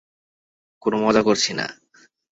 কোনো 0.81 0.97
মজা 0.97 1.21
করছি 1.21 1.51
না। 1.53 1.65